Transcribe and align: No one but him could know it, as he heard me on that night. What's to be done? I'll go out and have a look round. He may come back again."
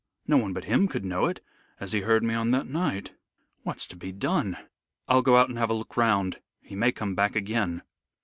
No 0.27 0.37
one 0.37 0.51
but 0.51 0.63
him 0.63 0.87
could 0.87 1.05
know 1.05 1.27
it, 1.27 1.41
as 1.79 1.91
he 1.91 1.99
heard 2.01 2.23
me 2.23 2.33
on 2.33 2.49
that 2.49 2.65
night. 2.65 3.11
What's 3.61 3.85
to 3.85 3.95
be 3.95 4.11
done? 4.11 4.57
I'll 5.07 5.21
go 5.21 5.37
out 5.37 5.47
and 5.49 5.59
have 5.59 5.69
a 5.69 5.75
look 5.75 5.95
round. 5.95 6.39
He 6.59 6.75
may 6.75 6.91
come 6.91 7.13
back 7.13 7.35
again." 7.35 7.83